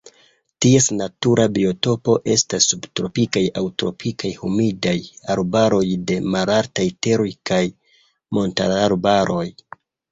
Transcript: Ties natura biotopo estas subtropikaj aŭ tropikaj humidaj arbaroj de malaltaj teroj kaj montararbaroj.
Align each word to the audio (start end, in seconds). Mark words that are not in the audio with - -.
Ties 0.65 0.85
natura 0.93 1.43
biotopo 1.57 2.15
estas 2.37 2.69
subtropikaj 2.71 3.45
aŭ 3.61 3.65
tropikaj 3.83 4.33
humidaj 4.41 4.97
arbaroj 5.37 5.83
de 6.09 6.21
malaltaj 6.37 6.91
teroj 7.09 7.33
kaj 7.53 7.65
montararbaroj. 8.41 9.49